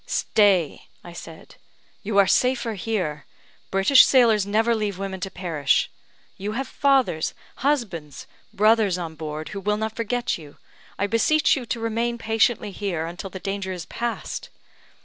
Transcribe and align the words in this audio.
"Stay," 0.07 0.87
I 1.03 1.13
said; 1.13 1.57
"you 2.01 2.17
are 2.17 2.25
safer 2.25 2.73
here. 2.73 3.27
British 3.69 4.03
sailors 4.03 4.47
never 4.47 4.73
leave 4.73 4.97
women 4.97 5.19
to 5.19 5.29
perish. 5.29 5.91
You 6.37 6.53
have 6.53 6.67
fathers, 6.67 7.35
husbands, 7.57 8.25
brothers 8.51 8.97
on 8.97 9.13
board, 9.13 9.49
who 9.49 9.59
will 9.59 9.77
not 9.77 9.95
forget 9.95 10.39
you. 10.39 10.57
I 10.97 11.05
beseech 11.05 11.55
you 11.55 11.67
to 11.67 11.79
remain 11.79 12.17
patiently 12.17 12.71
here 12.71 13.05
until 13.05 13.29
the 13.29 13.39
danger 13.39 13.71
is 13.71 13.85
past." 13.85 14.49